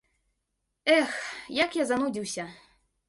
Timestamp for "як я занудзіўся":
1.63-2.43